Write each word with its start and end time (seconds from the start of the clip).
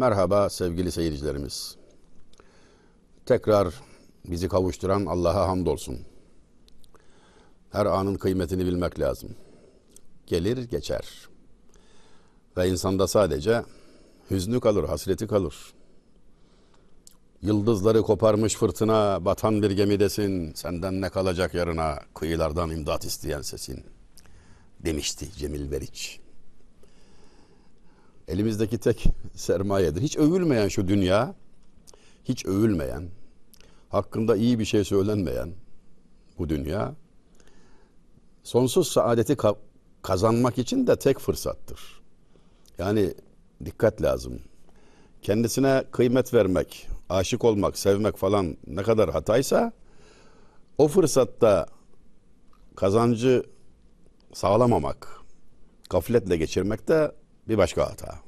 Merhaba 0.00 0.50
sevgili 0.50 0.92
seyircilerimiz. 0.92 1.76
Tekrar 3.26 3.74
bizi 4.24 4.48
kavuşturan 4.48 5.06
Allah'a 5.06 5.48
hamdolsun. 5.48 5.98
Her 7.72 7.86
anın 7.86 8.14
kıymetini 8.14 8.66
bilmek 8.66 9.00
lazım. 9.00 9.30
Gelir 10.26 10.58
geçer. 10.68 11.28
Ve 12.56 12.68
insanda 12.68 13.06
sadece 13.06 13.62
hüznü 14.30 14.60
kalır, 14.60 14.84
hasreti 14.84 15.26
kalır. 15.26 15.56
Yıldızları 17.42 18.02
koparmış 18.02 18.54
fırtına, 18.54 19.24
batan 19.24 19.62
bir 19.62 19.70
gemidesin. 19.70 20.52
Senden 20.54 21.00
ne 21.00 21.08
kalacak 21.08 21.54
yarına, 21.54 21.98
kıyılardan 22.14 22.70
imdat 22.70 23.04
isteyen 23.04 23.42
sesin. 23.42 23.84
Demişti 24.84 25.32
Cemil 25.32 25.72
Beriç. 25.72 26.20
Elimizdeki 28.30 28.78
tek 28.78 29.04
sermayedir. 29.34 30.00
Hiç 30.00 30.16
övülmeyen 30.16 30.68
şu 30.68 30.88
dünya, 30.88 31.34
hiç 32.24 32.46
övülmeyen, 32.46 33.08
hakkında 33.88 34.36
iyi 34.36 34.58
bir 34.58 34.64
şey 34.64 34.84
söylenmeyen 34.84 35.52
bu 36.38 36.48
dünya, 36.48 36.94
sonsuz 38.42 38.88
saadeti 38.88 39.32
ka- 39.32 39.56
kazanmak 40.02 40.58
için 40.58 40.86
de 40.86 40.96
tek 40.96 41.18
fırsattır. 41.18 42.00
Yani 42.78 43.14
dikkat 43.64 44.02
lazım. 44.02 44.40
Kendisine 45.22 45.84
kıymet 45.90 46.34
vermek, 46.34 46.88
aşık 47.08 47.44
olmak, 47.44 47.78
sevmek 47.78 48.16
falan 48.16 48.56
ne 48.66 48.82
kadar 48.82 49.10
hataysa 49.10 49.72
o 50.78 50.88
fırsatta 50.88 51.66
kazancı 52.76 53.42
sağlamamak, 54.32 55.20
gafletle 55.90 56.36
geçirmek 56.36 56.88
de 56.88 57.12
bir 57.50 57.58
başka 57.58 57.90
hata. 57.90 58.18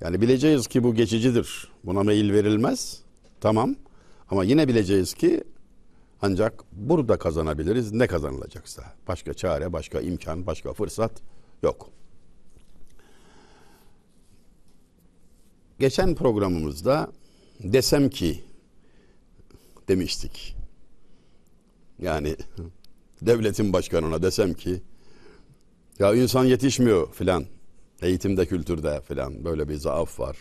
Yani 0.00 0.20
bileceğiz 0.20 0.66
ki 0.66 0.84
bu 0.84 0.94
geçicidir. 0.94 1.68
Buna 1.84 2.02
meyil 2.02 2.32
verilmez. 2.32 3.00
Tamam. 3.40 3.76
Ama 4.30 4.44
yine 4.44 4.68
bileceğiz 4.68 5.14
ki 5.14 5.44
ancak 6.22 6.64
burada 6.72 7.18
kazanabiliriz 7.18 7.92
ne 7.92 8.06
kazanılacaksa. 8.06 8.84
Başka 9.08 9.34
çare, 9.34 9.72
başka 9.72 10.00
imkan, 10.00 10.46
başka 10.46 10.72
fırsat 10.72 11.12
yok. 11.62 11.90
Geçen 15.78 16.14
programımızda 16.14 17.12
desem 17.60 18.10
ki 18.10 18.44
demiştik. 19.88 20.56
Yani 21.98 22.36
devletin 23.22 23.72
başkanına 23.72 24.22
desem 24.22 24.54
ki 24.54 24.82
ya 25.98 26.14
insan 26.14 26.44
yetişmiyor 26.44 27.12
filan. 27.12 27.44
Eğitimde, 28.02 28.46
kültürde 28.46 29.00
filan 29.00 29.44
böyle 29.44 29.68
bir 29.68 29.74
zaaf 29.74 30.20
var. 30.20 30.36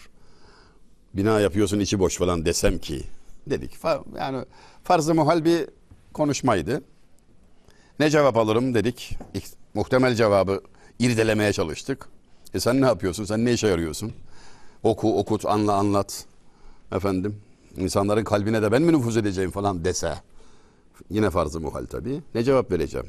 Bina 1.13 1.39
yapıyorsun 1.39 1.79
içi 1.79 1.99
boş 1.99 2.17
falan 2.17 2.45
desem 2.45 2.77
ki 2.77 3.03
dedik. 3.47 3.77
Yani 4.17 4.45
farz-ı 4.83 5.15
muhal 5.15 5.45
bir 5.45 5.67
konuşmaydı. 6.13 6.81
Ne 7.99 8.09
cevap 8.09 8.37
alırım 8.37 8.73
dedik. 8.73 9.17
Muhtemel 9.73 10.15
cevabı 10.15 10.61
irdelemeye 10.99 11.53
çalıştık. 11.53 12.07
E 12.53 12.59
sen 12.59 12.81
ne 12.81 12.85
yapıyorsun? 12.85 13.25
Sen 13.25 13.45
ne 13.45 13.53
işe 13.53 13.67
yarıyorsun? 13.67 14.13
Oku, 14.83 15.19
okut, 15.19 15.45
anla, 15.45 15.73
anlat. 15.73 16.25
Efendim, 16.91 17.41
insanların 17.77 18.23
kalbine 18.23 18.61
de 18.61 18.71
ben 18.71 18.81
mi 18.81 18.93
nüfuz 18.93 19.17
edeceğim 19.17 19.51
falan 19.51 19.85
dese. 19.85 20.13
Yine 21.09 21.29
farz-ı 21.29 21.59
muhal 21.59 21.85
tabii. 21.85 22.21
Ne 22.35 22.43
cevap 22.43 22.71
vereceğim? 22.71 23.07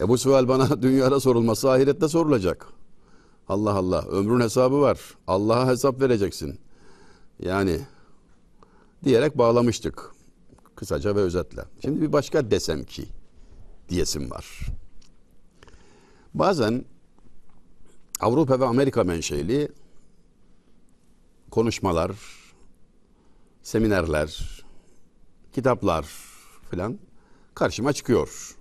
E 0.00 0.08
bu 0.08 0.18
sual 0.18 0.48
bana 0.48 0.82
dünyada 0.82 1.20
sorulması 1.20 1.70
ahirette 1.70 2.08
sorulacak. 2.08 2.66
Allah 3.50 3.74
Allah. 3.74 4.02
Ömrün 4.02 4.40
hesabı 4.40 4.80
var. 4.80 5.00
Allah'a 5.26 5.68
hesap 5.68 6.00
vereceksin. 6.00 6.60
Yani 7.38 7.80
diyerek 9.04 9.38
bağlamıştık. 9.38 10.10
Kısaca 10.76 11.16
ve 11.16 11.20
özetle. 11.20 11.64
Şimdi 11.82 12.00
bir 12.00 12.12
başka 12.12 12.50
desem 12.50 12.84
ki 12.84 13.04
diyesim 13.88 14.30
var. 14.30 14.58
Bazen 16.34 16.84
Avrupa 18.20 18.60
ve 18.60 18.64
Amerika 18.64 19.04
menşeli 19.04 19.72
konuşmalar, 21.50 22.10
seminerler, 23.62 24.62
kitaplar 25.52 26.06
filan 26.70 26.98
karşıma 27.54 27.92
çıkıyor. 27.92 28.56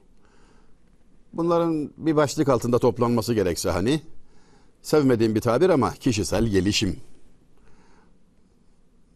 Bunların 1.34 1.92
bir 1.98 2.16
başlık 2.16 2.50
altında 2.50 2.80
toplanması 2.80 3.34
gerekse 3.34 3.70
hani 3.70 4.02
sevmediğim 4.82 5.36
bir 5.36 5.42
tabir 5.42 5.70
ama 5.70 5.94
kişisel 5.94 6.46
gelişim 6.48 7.00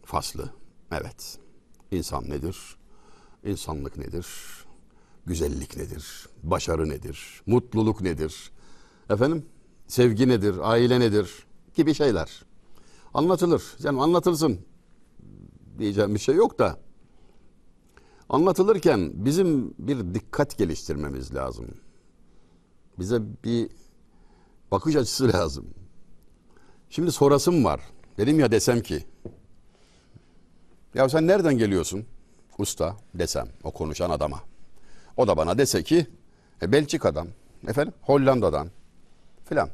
faslı. 0.04 0.50
Evet. 0.92 1.38
İnsan 1.90 2.30
nedir? 2.30 2.76
İnsanlık 3.44 3.96
nedir? 3.96 4.26
Güzellik 5.26 5.76
nedir? 5.76 6.28
Başarı 6.42 6.88
nedir? 6.88 7.42
Mutluluk 7.46 8.00
nedir? 8.00 8.50
Efendim? 9.10 9.46
Sevgi 9.86 10.28
nedir? 10.28 10.54
Aile 10.62 11.00
nedir? 11.00 11.46
Gibi 11.74 11.94
şeyler. 11.94 12.44
Anlatılır. 13.14 13.62
Yani 13.82 14.02
anlatılsın 14.02 14.60
diyeceğim 15.78 16.14
bir 16.14 16.20
şey 16.20 16.34
yok 16.34 16.58
da 16.58 16.78
anlatılırken 18.28 19.12
bizim 19.14 19.74
bir 19.78 20.14
dikkat 20.14 20.58
geliştirmemiz 20.58 21.34
lazım. 21.34 21.66
Bize 22.98 23.22
bir 23.44 23.70
bakış 24.74 24.96
açısı 24.96 25.32
lazım. 25.32 25.66
Şimdi 26.90 27.12
sorasım 27.12 27.64
var. 27.64 27.80
Dedim 28.18 28.40
ya 28.40 28.50
desem 28.50 28.80
ki 28.80 29.04
ya 30.94 31.08
sen 31.08 31.26
nereden 31.26 31.58
geliyorsun 31.58 32.06
usta 32.58 32.96
desem 33.14 33.48
o 33.64 33.70
konuşan 33.70 34.10
adama. 34.10 34.42
O 35.16 35.28
da 35.28 35.36
bana 35.36 35.58
dese 35.58 35.82
ki 35.82 36.06
e, 36.62 36.72
Belçika'dan 36.72 37.28
efendim 37.68 37.94
Hollanda'dan 38.02 38.70
filan. 39.44 39.70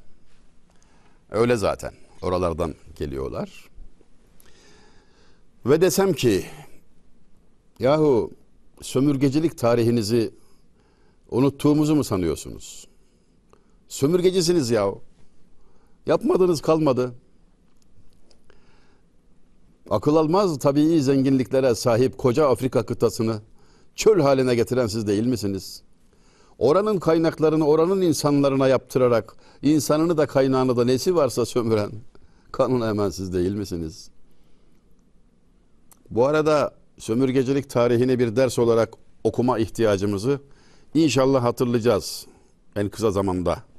Öyle 1.31 1.57
zaten 1.57 1.93
oralardan 2.23 2.75
geliyorlar. 2.97 3.69
Ve 5.67 5.81
desem 5.81 6.13
ki 6.13 6.47
yahu 7.79 8.33
sömürgecilik 8.83 9.59
tarihinizi 9.59 10.35
unuttuğumuzu 11.31 11.97
mu 11.97 12.05
sanıyorsunuz? 12.05 12.90
Sömürgecisiniz 13.91 14.71
ya. 14.71 14.95
Yapmadınız 16.07 16.61
kalmadı. 16.61 17.13
Akıl 19.91 20.17
almaz 20.17 20.59
tabii 20.59 21.03
zenginliklere 21.03 21.75
sahip 21.75 22.19
koca 22.19 22.49
Afrika 22.49 22.87
kıtasını 22.87 23.41
çöl 23.95 24.21
haline 24.21 24.55
getiren 24.55 24.87
siz 24.87 25.07
değil 25.07 25.27
misiniz? 25.27 25.83
Oranın 26.59 26.99
kaynaklarını 26.99 27.67
oranın 27.67 28.01
insanlarına 28.01 28.69
yaptırarak 28.69 29.37
insanını 29.63 30.19
da 30.19 30.27
kaynağını 30.27 30.77
da 30.77 30.85
nesi 30.85 31.15
varsa 31.15 31.47
sömüren 31.47 31.91
kanun 32.53 32.87
hemen 32.87 33.11
siz 33.11 33.33
değil 33.33 33.53
misiniz? 33.53 34.11
Bu 36.11 36.27
arada 36.27 36.75
sömürgecilik 36.99 37.71
tarihini 37.71 38.19
bir 38.19 38.37
ders 38.37 38.59
olarak 38.59 38.95
okuma 39.25 39.59
ihtiyacımızı 39.59 40.41
inşallah 40.95 41.45
hatırlayacağız 41.45 42.27
en 42.77 42.89
kısa 42.89 43.11
zamanda. 43.11 43.70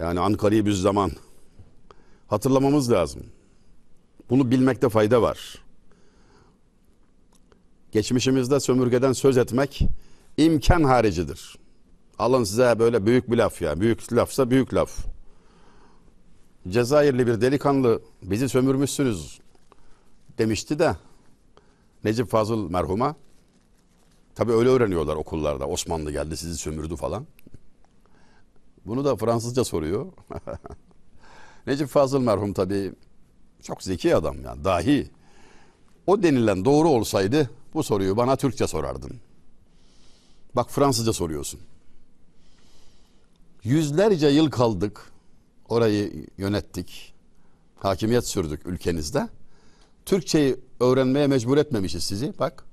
Yani 0.00 0.20
Ankara'yı 0.20 0.66
bir 0.66 0.72
zaman 0.72 1.10
hatırlamamız 2.28 2.92
lazım. 2.92 3.22
Bunu 4.30 4.50
bilmekte 4.50 4.88
fayda 4.88 5.22
var. 5.22 5.64
Geçmişimizde 7.92 8.60
sömürgeden 8.60 9.12
söz 9.12 9.36
etmek 9.36 9.82
imkan 10.36 10.84
haricidir. 10.84 11.58
Alın 12.18 12.44
size 12.44 12.78
böyle 12.78 13.06
büyük 13.06 13.30
bir 13.30 13.36
laf 13.36 13.62
ya. 13.62 13.80
Büyük 13.80 14.12
lafsa 14.12 14.50
büyük 14.50 14.74
laf. 14.74 15.06
Cezayirli 16.68 17.26
bir 17.26 17.40
delikanlı 17.40 18.02
bizi 18.22 18.48
sömürmüşsünüz 18.48 19.40
demişti 20.38 20.78
de 20.78 20.96
Necip 22.04 22.28
Fazıl 22.28 22.70
merhuma. 22.70 23.16
Tabii 24.34 24.52
öyle 24.52 24.68
öğreniyorlar 24.68 25.16
okullarda. 25.16 25.68
Osmanlı 25.68 26.12
geldi 26.12 26.36
sizi 26.36 26.56
sömürdü 26.56 26.96
falan. 26.96 27.26
Bunu 28.86 29.04
da 29.04 29.16
Fransızca 29.16 29.64
soruyor. 29.64 30.06
Necip 31.66 31.88
Fazıl 31.88 32.20
merhum 32.20 32.52
tabii 32.52 32.92
çok 33.62 33.82
zeki 33.82 34.16
adam 34.16 34.42
yani 34.44 34.64
dahi. 34.64 35.10
O 36.06 36.22
denilen 36.22 36.64
doğru 36.64 36.88
olsaydı 36.88 37.50
bu 37.74 37.82
soruyu 37.82 38.16
bana 38.16 38.36
Türkçe 38.36 38.66
sorardın. 38.66 39.20
Bak 40.56 40.70
Fransızca 40.70 41.12
soruyorsun. 41.12 41.60
Yüzlerce 43.64 44.26
yıl 44.26 44.50
kaldık. 44.50 45.12
Orayı 45.68 46.26
yönettik. 46.38 47.14
Hakimiyet 47.76 48.26
sürdük 48.26 48.66
ülkenizde. 48.66 49.28
Türkçeyi 50.06 50.56
öğrenmeye 50.80 51.26
mecbur 51.26 51.56
etmemişiz 51.56 52.04
sizi. 52.04 52.38
Bak 52.38 52.64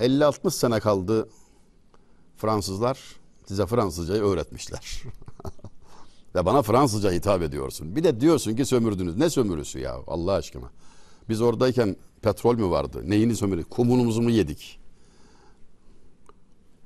50-60 0.00 0.50
sene 0.50 0.80
kaldı 0.80 1.28
Fransızlar 2.36 2.98
size 3.46 3.66
Fransızcayı 3.66 4.22
öğretmişler. 4.22 5.02
Ve 6.34 6.46
bana 6.46 6.62
Fransızca 6.62 7.12
hitap 7.12 7.42
ediyorsun. 7.42 7.96
Bir 7.96 8.04
de 8.04 8.20
diyorsun 8.20 8.56
ki 8.56 8.64
sömürdünüz. 8.64 9.16
Ne 9.16 9.30
sömürüsü 9.30 9.78
ya 9.78 9.96
Allah 10.06 10.32
aşkına. 10.32 10.70
Biz 11.28 11.40
oradayken 11.40 11.96
petrol 12.22 12.54
mü 12.54 12.70
vardı? 12.70 13.02
Neyini 13.04 13.36
sömürdük? 13.36 13.70
Kumunumuzu 13.70 14.22
mu 14.22 14.30
yedik? 14.30 14.80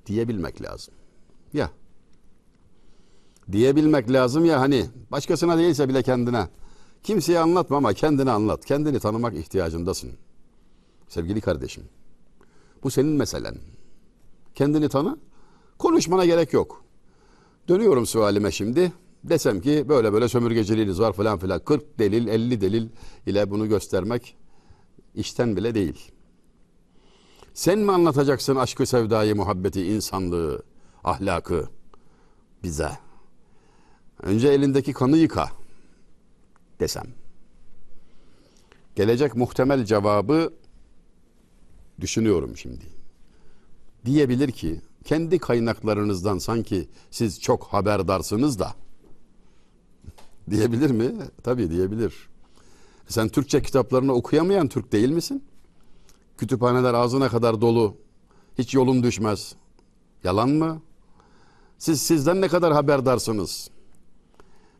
Diyebilmek 0.06 0.62
lazım. 0.62 0.94
Ya. 1.52 1.70
Diyebilmek 3.52 4.12
lazım 4.12 4.44
ya 4.44 4.60
hani 4.60 4.86
başkasına 5.10 5.58
değilse 5.58 5.88
bile 5.88 6.02
kendine. 6.02 6.48
Kimseye 7.02 7.38
anlatma 7.38 7.76
ama 7.76 7.92
kendine 7.92 8.30
anlat. 8.30 8.64
Kendini 8.64 9.00
tanımak 9.00 9.34
ihtiyacındasın. 9.34 10.12
Sevgili 11.08 11.40
kardeşim. 11.40 11.84
Bu 12.82 12.90
senin 12.90 13.12
meselen. 13.12 13.54
Kendini 14.54 14.88
tanı. 14.88 15.18
Konuşmana 15.78 16.24
gerek 16.24 16.52
yok. 16.52 16.84
Dönüyorum 17.68 18.06
sualime 18.06 18.50
şimdi. 18.50 18.92
Desem 19.24 19.60
ki 19.60 19.84
böyle 19.88 20.12
böyle 20.12 20.28
sömürgeciliğiniz 20.28 21.00
var 21.00 21.12
falan 21.12 21.38
filan. 21.38 21.64
40 21.64 21.98
delil 21.98 22.28
50 22.28 22.60
delil 22.60 22.88
ile 23.26 23.50
bunu 23.50 23.68
göstermek 23.68 24.36
işten 25.14 25.56
bile 25.56 25.74
değil. 25.74 26.10
Sen 27.54 27.78
mi 27.78 27.92
anlatacaksın 27.92 28.56
aşkı, 28.56 28.86
sevdayı, 28.86 29.36
muhabbeti, 29.36 29.86
insanlığı, 29.86 30.62
ahlakı 31.04 31.68
bize? 32.62 32.90
Önce 34.22 34.48
elindeki 34.48 34.92
kanı 34.92 35.16
yıka 35.16 35.48
desem. 36.80 37.06
Gelecek 38.96 39.36
muhtemel 39.36 39.84
cevabı 39.84 40.52
düşünüyorum 42.00 42.56
şimdi. 42.56 42.84
Diyebilir 44.04 44.52
ki 44.52 44.80
kendi 45.08 45.38
kaynaklarınızdan 45.38 46.38
sanki 46.38 46.88
siz 47.10 47.40
çok 47.40 47.64
haberdarsınız 47.64 48.58
da 48.58 48.74
diyebilir 50.50 50.90
mi? 50.90 51.12
Tabii 51.42 51.70
diyebilir. 51.70 52.28
Sen 53.06 53.28
Türkçe 53.28 53.62
kitaplarını 53.62 54.12
okuyamayan 54.12 54.68
Türk 54.68 54.92
değil 54.92 55.08
misin? 55.08 55.44
Kütüphaneler 56.38 56.94
ağzına 56.94 57.28
kadar 57.28 57.60
dolu. 57.60 57.96
Hiç 58.58 58.74
yolun 58.74 59.02
düşmez. 59.02 59.54
Yalan 60.24 60.48
mı? 60.50 60.82
Siz 61.78 62.02
sizden 62.02 62.40
ne 62.40 62.48
kadar 62.48 62.72
haberdarsınız? 62.72 63.70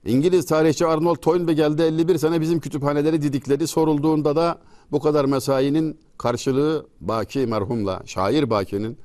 İngiliz 0.05 0.47
tarihçi 0.47 0.87
Arnold 0.87 1.17
Toynbee 1.17 1.55
geldi 1.55 1.83
51 1.83 2.19
sene 2.19 2.41
bizim 2.41 2.61
kütüphaneleri 2.61 3.23
didikledi. 3.23 3.67
Sorulduğunda 3.67 4.37
da 4.37 4.59
bu 4.93 5.01
kadar 5.01 5.25
mesainin 5.25 5.99
karşılığı 6.19 6.87
Baki 7.01 7.47
merhumla, 7.47 8.03
şair 8.07 8.51
Baki'nin 8.51 8.99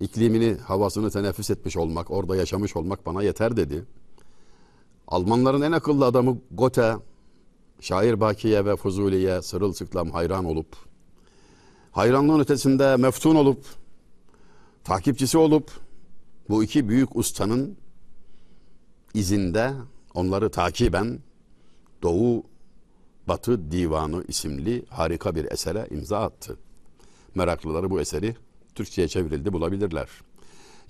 iklimini, 0.00 0.54
havasını 0.54 1.10
teneffüs 1.10 1.50
etmiş 1.50 1.76
olmak, 1.76 2.10
orada 2.10 2.36
yaşamış 2.36 2.76
olmak 2.76 3.06
bana 3.06 3.22
yeter 3.22 3.56
dedi. 3.56 3.84
Almanların 5.08 5.62
en 5.62 5.72
akıllı 5.72 6.04
adamı 6.04 6.38
Goethe, 6.50 6.96
şair 7.80 8.20
Baki'ye 8.20 8.64
ve 8.64 8.76
Fuzuli'ye 8.76 9.42
sırılsıklam 9.42 10.10
hayran 10.10 10.44
olup, 10.44 10.76
hayranlığın 11.92 12.40
ötesinde 12.40 12.96
meftun 12.96 13.34
olup, 13.34 13.64
takipçisi 14.84 15.38
olup, 15.38 15.70
bu 16.48 16.64
iki 16.64 16.88
büyük 16.88 17.16
ustanın 17.16 17.76
izinde 19.14 19.72
onları 20.14 20.50
takiben 20.50 21.18
Doğu 22.02 22.44
Batı 23.28 23.70
Divanı 23.70 24.24
isimli 24.28 24.84
harika 24.88 25.34
bir 25.34 25.52
esere 25.52 25.88
imza 25.90 26.20
attı. 26.20 26.56
Meraklıları 27.34 27.90
bu 27.90 28.00
eseri 28.00 28.36
Türkçe'ye 28.74 29.08
çevrildi 29.08 29.52
bulabilirler. 29.52 30.08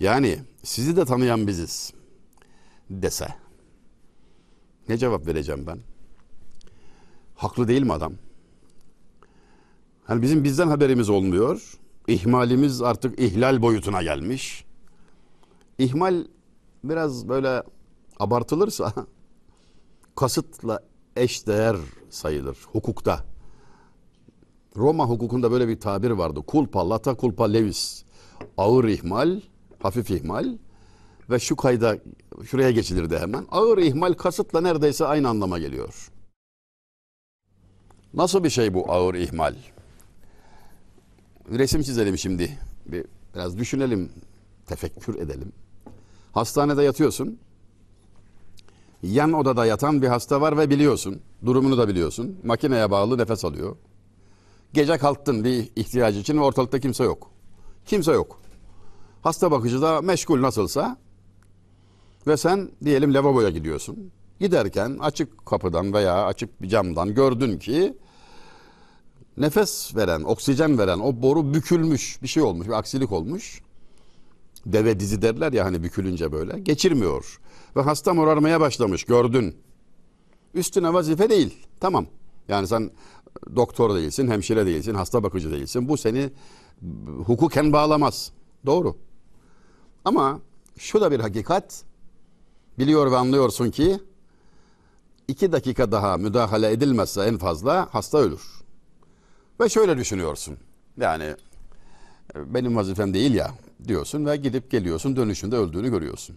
Yani 0.01 0.39
sizi 0.63 0.97
de 0.97 1.05
tanıyan 1.05 1.47
biziz 1.47 1.93
dese 2.91 3.29
ne 4.89 4.99
cevap 4.99 5.27
vereceğim 5.27 5.67
ben? 5.67 5.79
Haklı 7.35 7.69
değil 7.69 7.83
mi 7.83 7.93
adam? 7.93 8.13
Yani 10.09 10.23
bizim 10.23 10.45
bizden 10.45 10.69
haberimiz 10.69 11.11
olmuyor. 11.11 11.79
İhmalimiz 12.09 12.83
artık 12.83 13.21
ihlal 13.21 13.63
boyutuna 13.63 14.03
gelmiş. 14.03 14.65
İhmal 15.79 16.25
biraz 16.85 17.29
böyle 17.29 17.63
abartılırsa 18.21 18.93
kasıtla 20.17 20.81
eş 21.17 21.47
değer 21.47 21.77
sayılır 22.11 22.59
hukukta. 22.73 23.34
Roma 24.77 25.09
hukukunda 25.09 25.51
böyle 25.51 25.69
bir 25.69 25.81
tabir 25.81 26.11
vardı. 26.11 26.41
Culpa, 26.49 26.91
lata 26.91 27.17
culpa 27.17 27.45
levis. 27.45 28.05
Ağır 28.59 28.85
ihmal, 28.85 29.41
hafif 29.83 30.11
ihmal 30.11 30.59
ve 31.31 31.39
şu 31.39 31.57
kayda 31.57 31.99
şuraya 32.45 32.71
geçilirdi 32.71 33.19
hemen. 33.19 33.47
Ağır 33.51 33.79
ihmal 33.79 34.13
kasıtla 34.13 34.61
neredeyse 34.61 35.07
aynı 35.07 35.29
anlama 35.29 35.59
geliyor. 35.59 36.11
Nasıl 38.15 38.45
bir 38.45 38.51
şey 38.51 38.75
bu 38.75 38.93
ağır 38.93 39.15
ihmal? 39.15 39.55
Resim 41.51 41.83
çizelim 41.83 42.19
şimdi. 42.19 42.59
Bir, 42.87 43.05
biraz 43.35 43.59
düşünelim, 43.59 44.11
tefekkür 44.67 45.15
edelim. 45.15 45.53
Hastanede 46.33 46.83
yatıyorsun. 46.83 47.39
Yan 49.03 49.33
odada 49.33 49.67
yatan 49.67 50.03
bir 50.03 50.09
hasta 50.09 50.41
var 50.41 50.59
ve 50.59 50.71
biliyorsun. 50.71 51.21
Durumunu 51.47 51.79
da 51.79 51.89
biliyorsun. 51.89 52.39
Makineye 52.45 52.91
bağlı 52.91 53.19
nefes 53.19 53.45
alıyor. 53.45 53.77
Gece 54.75 54.99
kalktın 54.99 55.45
bir 55.45 55.71
ihtiyacı 55.77 56.19
için 56.19 56.39
ve 56.39 56.43
ortalıkta 56.43 56.81
kimse 56.81 57.05
yok. 57.05 57.31
Kimse 57.87 58.13
yok. 58.13 58.41
Hasta 59.23 59.51
bakıcı 59.51 59.83
da 59.83 60.03
meşgul 60.03 60.43
nasılsa 60.43 60.97
ve 62.27 62.37
sen 62.37 62.71
diyelim 62.85 63.15
lavaboya 63.15 63.51
gidiyorsun. 63.51 64.11
Giderken 64.41 64.99
açık 65.01 65.47
kapıdan 65.47 65.93
veya 65.93 66.25
açık 66.27 66.63
bir 66.63 66.69
camdan 66.69 67.15
gördün 67.15 67.59
ki 67.59 67.97
nefes 69.37 69.97
veren, 69.97 70.23
oksijen 70.23 70.79
veren 70.79 70.99
o 70.99 71.23
boru 71.23 71.55
bükülmüş, 71.55 72.23
bir 72.23 72.29
şey 72.29 72.43
olmuş, 72.43 72.67
bir 72.67 72.73
aksilik 72.73 73.13
olmuş. 73.13 73.63
Deve 74.67 75.01
dizi 75.01 75.23
derler 75.23 75.53
ya 75.53 75.65
hani 75.65 75.83
bükülünce 75.83 76.33
böyle. 76.33 76.61
Geçirmiyor. 76.61 77.41
Ve 77.77 77.81
hasta 77.81 78.15
morarmaya 78.15 78.61
başlamış 78.61 79.05
gördün. 79.05 79.57
Üstüne 80.55 80.93
vazife 80.93 81.31
değil. 81.31 81.67
Tamam. 81.81 82.07
Yani 82.49 82.67
sen 82.67 82.91
doktor 83.57 83.95
değilsin, 83.95 84.29
hemşire 84.29 84.67
değilsin, 84.67 84.95
hasta 84.95 85.23
bakıcı 85.23 85.51
değilsin. 85.51 85.89
Bu 85.89 85.97
seni 85.97 86.31
hukuken 87.27 87.73
bağlamaz. 87.73 88.33
Doğru. 88.67 88.97
Ama 90.05 90.41
şu 90.79 91.01
da 91.01 91.11
bir 91.11 91.21
hakikat. 91.21 91.85
Biliyor 92.79 93.11
ve 93.11 93.17
anlıyorsun 93.17 93.71
ki 93.71 94.01
iki 95.29 95.53
dakika 95.53 95.93
daha 95.93 96.17
müdahale 96.17 96.73
edilmezse 96.73 97.23
en 97.23 97.39
fazla 97.39 97.89
hasta 97.91 98.19
ölür. 98.19 98.43
Ve 99.61 99.69
şöyle 99.69 99.99
düşünüyorsun. 99.99 100.57
Yani 100.97 101.35
benim 102.37 102.77
vazifem 102.77 103.15
değil 103.15 103.35
ya 103.35 103.55
diyorsun 103.89 104.27
ve 104.27 104.37
gidip 104.37 104.71
geliyorsun 104.71 105.17
dönüşünde 105.17 105.57
öldüğünü 105.57 105.91
görüyorsun. 105.91 106.37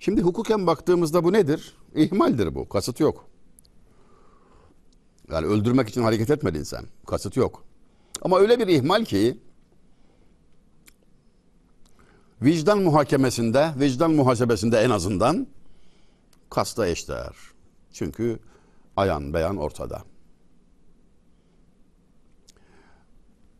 Şimdi 0.00 0.22
hukuken 0.22 0.66
baktığımızda 0.66 1.24
bu 1.24 1.32
nedir? 1.32 1.74
İhmaldir 1.94 2.54
bu. 2.54 2.68
Kasıt 2.68 3.00
yok. 3.00 3.29
Yani 5.32 5.46
öldürmek 5.46 5.88
için 5.88 6.02
hareket 6.02 6.30
etmedin 6.30 6.62
sen. 6.62 6.84
Kasıt 7.06 7.36
yok. 7.36 7.64
Ama 8.22 8.38
öyle 8.38 8.58
bir 8.58 8.66
ihmal 8.66 9.04
ki 9.04 9.38
vicdan 12.42 12.78
muhakemesinde, 12.82 13.70
vicdan 13.80 14.10
muhasebesinde 14.10 14.78
en 14.78 14.90
azından 14.90 15.46
kasta 16.50 16.86
eşdeğer. 16.86 17.36
Çünkü 17.92 18.38
ayan 18.96 19.34
beyan 19.34 19.56
ortada. 19.56 20.04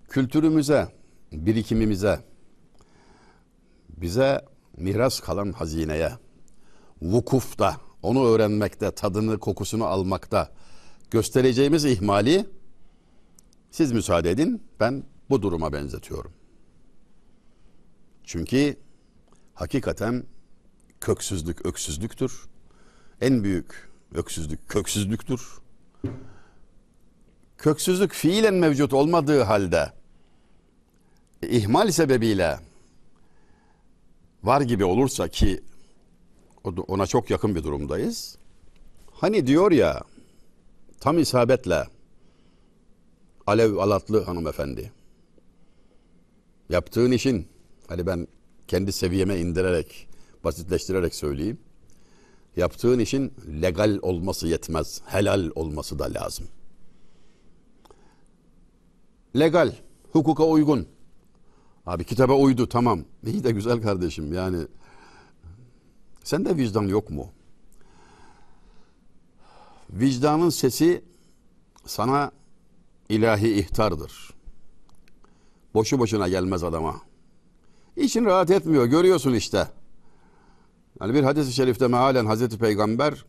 Kültürümüze, 0.08 0.88
birikimimize, 1.32 2.20
bize 3.88 4.44
miras 4.76 5.20
kalan 5.20 5.52
hazineye, 5.52 6.12
vukufta, 7.02 7.76
onu 8.02 8.26
öğrenmekte, 8.26 8.90
tadını, 8.90 9.38
kokusunu 9.38 9.84
almakta 9.84 10.52
göstereceğimiz 11.10 11.84
ihmali 11.84 12.46
siz 13.70 13.92
müsaade 13.92 14.30
edin 14.30 14.62
ben 14.80 15.04
bu 15.30 15.42
duruma 15.42 15.72
benzetiyorum. 15.72 16.32
Çünkü 18.24 18.76
hakikaten 19.54 20.24
köksüzlük 21.00 21.66
öksüzlüktür. 21.66 22.42
En 23.20 23.44
büyük 23.44 23.88
öksüzlük 24.14 24.68
köksüzlüktür. 24.68 25.58
Köksüzlük 27.58 28.12
fiilen 28.12 28.54
mevcut 28.54 28.92
olmadığı 28.92 29.42
halde 29.42 29.92
ihmal 31.42 31.90
sebebiyle 31.90 32.58
var 34.42 34.60
gibi 34.60 34.84
olursa 34.84 35.28
ki 35.28 35.60
ona 36.64 37.06
çok 37.06 37.30
yakın 37.30 37.54
bir 37.54 37.64
durumdayız. 37.64 38.38
Hani 39.12 39.46
diyor 39.46 39.72
ya 39.72 40.02
tam 41.00 41.18
isabetle 41.18 41.86
Alev 43.46 43.76
Alatlı 43.76 44.22
hanımefendi 44.24 44.92
yaptığın 46.68 47.10
işin 47.10 47.48
hani 47.88 48.06
ben 48.06 48.28
kendi 48.68 48.92
seviyeme 48.92 49.38
indirerek 49.38 50.08
basitleştirerek 50.44 51.14
söyleyeyim. 51.14 51.58
Yaptığın 52.56 52.98
işin 52.98 53.32
legal 53.62 53.98
olması 54.02 54.48
yetmez. 54.48 55.02
Helal 55.06 55.50
olması 55.54 55.98
da 55.98 56.14
lazım. 56.14 56.46
Legal, 59.36 59.72
hukuka 60.12 60.44
uygun. 60.44 60.86
Abi 61.86 62.04
kitaba 62.04 62.34
uydu 62.34 62.68
tamam. 62.68 63.04
İyi 63.26 63.44
de 63.44 63.50
güzel 63.50 63.82
kardeşim 63.82 64.32
yani. 64.32 64.66
Sende 66.24 66.56
vicdan 66.56 66.82
yok 66.82 67.10
mu? 67.10 67.32
Vicdanın 69.92 70.50
sesi 70.50 71.04
sana 71.86 72.30
ilahi 73.08 73.54
ihtardır. 73.54 74.34
Boşu 75.74 75.98
boşuna 75.98 76.28
gelmez 76.28 76.64
adama. 76.64 77.00
İçin 77.96 78.24
rahat 78.24 78.50
etmiyor. 78.50 78.84
Görüyorsun 78.84 79.32
işte. 79.32 79.68
Yani 81.00 81.14
bir 81.14 81.22
hadis-i 81.22 81.52
şerifte 81.52 81.86
mealen 81.86 82.26
Hazreti 82.26 82.58
Peygamber 82.58 83.24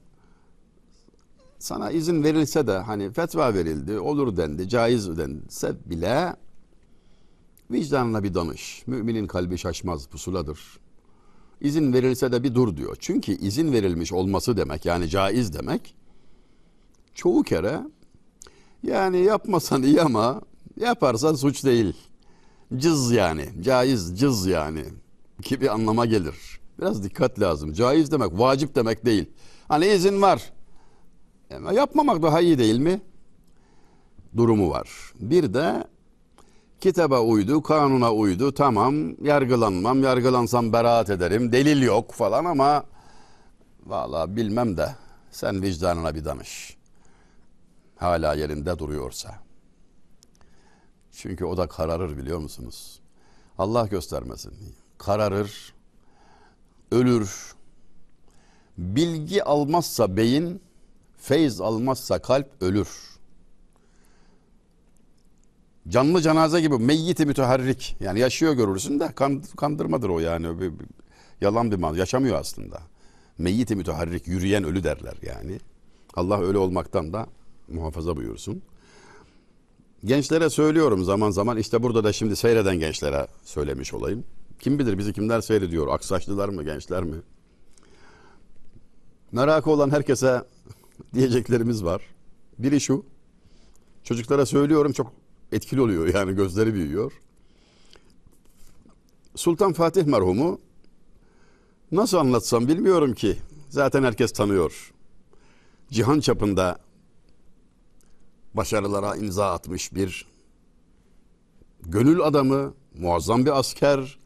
sana 1.60 1.92
izin 1.92 2.24
verilse 2.24 2.68
de 2.68 2.78
hani 2.78 3.12
fetva 3.12 3.54
verildi, 3.54 4.00
olur 4.00 4.38
dendi, 4.38 4.70
caiz 4.70 5.18
dense 5.18 5.76
bile 5.86 6.36
vicdanına 7.72 8.24
bir 8.24 8.34
danış. 8.34 8.84
Müminin 8.88 9.28
kalbi 9.28 9.58
şaşmaz, 9.58 10.08
pusuladır. 10.08 10.60
İzin 11.62 11.94
verilse 11.94 12.32
de 12.32 12.44
bir 12.44 12.56
dur 12.56 12.78
diyor. 12.78 12.98
Çünkü 13.00 13.32
izin 13.32 13.74
verilmiş 13.74 14.14
olması 14.14 14.58
demek 14.58 14.86
yani 14.86 15.10
caiz 15.10 15.54
demek 15.54 15.96
çoğu 17.22 17.44
kere 17.44 17.80
yani 18.84 19.18
yapmasan 19.18 19.84
iyi 19.84 20.02
ama 20.02 20.42
yaparsan 20.78 21.36
suç 21.36 21.66
değil. 21.66 21.94
Cız 22.78 23.12
yani, 23.12 23.50
caiz, 23.62 24.20
cız 24.20 24.48
yani 24.48 24.84
gibi 25.42 25.70
anlama 25.70 26.06
gelir. 26.06 26.36
Biraz 26.80 27.04
dikkat 27.04 27.40
lazım. 27.40 27.74
Caiz 27.74 28.12
demek, 28.12 28.32
vacip 28.32 28.76
demek 28.76 29.06
değil. 29.06 29.30
Hani 29.68 29.88
izin 29.88 30.22
var. 30.22 30.54
Ama 31.56 31.74
yapmamak 31.74 32.22
daha 32.22 32.42
iyi 32.42 32.58
değil 32.58 32.80
mi? 32.80 33.02
Durumu 34.38 34.70
var. 34.70 34.90
Bir 35.20 35.54
de 35.54 35.84
kitaba 36.80 37.22
uydu, 37.22 37.64
kanuna 37.64 38.14
uydu. 38.14 38.54
Tamam, 38.54 39.24
yargılanmam, 39.26 40.04
yargılansam 40.04 40.74
beraat 40.74 41.10
ederim. 41.10 41.52
Delil 41.52 41.82
yok 41.82 42.12
falan 42.12 42.46
ama 42.46 42.84
valla 43.86 44.36
bilmem 44.36 44.78
de 44.78 44.96
sen 45.32 45.62
vicdanına 45.62 46.16
bir 46.16 46.26
danış. 46.26 46.81
Hala 48.02 48.34
yerinde 48.34 48.80
duruyorsa. 48.80 49.40
Çünkü 51.12 51.46
o 51.46 51.58
da 51.58 51.68
kararır 51.68 52.18
biliyor 52.18 52.40
musunuz? 52.40 53.00
Allah 53.58 53.88
göstermesin. 53.88 54.54
Kararır, 54.98 55.74
ölür. 56.92 57.56
Bilgi 58.78 59.44
almazsa 59.44 60.18
beyin, 60.18 60.62
feyz 61.18 61.62
almazsa 61.62 62.22
kalp 62.22 62.48
ölür. 62.62 62.90
Canlı 65.88 66.22
cenaze 66.22 66.62
gibi 66.62 66.78
meyyiti 66.78 67.26
müteharrik. 67.26 67.98
Yani 68.00 68.20
yaşıyor 68.20 68.54
görürsün 68.54 69.00
de 69.00 69.14
kandırmadır 69.58 70.10
o 70.10 70.20
yani. 70.20 70.60
Bir, 70.60 70.80
bir, 70.80 70.88
yalan 71.42 71.72
bir 71.72 71.76
man. 71.76 71.96
Yaşamıyor 71.96 72.40
aslında. 72.40 72.82
Meyyiti 73.38 73.76
müteharrik, 73.76 74.28
yürüyen 74.28 74.64
ölü 74.64 74.84
derler 74.84 75.16
yani. 75.22 75.60
Allah 76.16 76.42
öyle 76.42 76.58
olmaktan 76.58 77.14
da 77.14 77.28
muhafaza 77.72 78.18
buyursun. 78.18 78.62
Gençlere 80.06 80.50
söylüyorum 80.50 81.04
zaman 81.04 81.32
zaman 81.32 81.58
işte 81.58 81.84
burada 81.84 82.04
da 82.04 82.14
şimdi 82.14 82.36
seyreden 82.36 82.80
gençlere 82.80 83.28
söylemiş 83.44 83.94
olayım. 83.94 84.24
Kim 84.60 84.80
bilir 84.80 84.98
bizi 84.98 85.14
kimler 85.14 85.42
seyrediyor? 85.42 85.88
Aksaçlılar 85.88 86.50
mı, 86.50 86.64
gençler 86.64 87.04
mi? 87.04 87.16
Merakı 89.32 89.70
olan 89.70 89.90
herkese 89.90 90.44
diyeceklerimiz 91.14 91.84
var. 91.84 92.02
Biri 92.60 92.82
şu. 92.82 93.06
Çocuklara 94.04 94.46
söylüyorum 94.46 94.92
çok 94.92 95.14
etkili 95.52 95.82
oluyor 95.82 96.14
yani 96.14 96.36
gözleri 96.36 96.74
büyüyor. 96.74 97.12
Sultan 99.36 99.74
Fatih 99.74 100.06
merhumu 100.06 100.60
nasıl 101.92 102.18
anlatsam 102.18 102.68
bilmiyorum 102.68 103.14
ki. 103.14 103.38
Zaten 103.70 104.04
herkes 104.04 104.32
tanıyor. 104.32 104.94
Cihan 105.92 106.20
çapında 106.20 106.80
başarılara 108.54 109.16
imza 109.16 109.52
atmış 109.52 109.96
bir 109.96 110.28
gönül 111.86 112.22
adamı, 112.22 112.74
muazzam 113.00 113.46
bir 113.46 113.60
asker, 113.60 114.20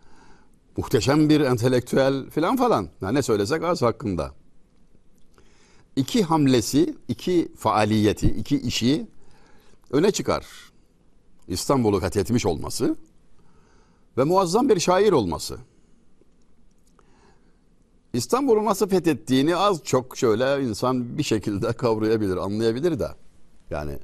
muhteşem 0.78 1.30
bir 1.30 1.42
entelektüel 1.42 2.30
filan 2.30 2.58
falan. 2.58 2.90
Ya 3.02 3.12
ne 3.12 3.22
söylesek 3.22 3.64
az 3.64 3.82
hakkında. 3.82 4.32
İki 5.96 6.24
hamlesi, 6.24 6.96
iki 7.08 7.52
faaliyeti, 7.58 8.28
iki 8.28 8.60
işi 8.60 9.08
öne 9.92 10.12
çıkar. 10.12 10.46
İstanbul'u 11.48 12.00
fethetmiş 12.00 12.46
olması 12.46 12.96
ve 14.18 14.24
muazzam 14.24 14.70
bir 14.70 14.80
şair 14.80 15.12
olması. 15.12 15.58
İstanbul'u 18.14 18.66
nasıl 18.66 18.90
fethettiğini 18.90 19.56
az 19.56 19.84
çok 19.84 20.18
şöyle 20.18 20.64
insan 20.64 21.18
bir 21.18 21.24
şekilde 21.24 21.74
kavrayabilir, 21.74 22.38
anlayabilir 22.38 23.00
de. 23.00 23.08
Yani 23.70 23.98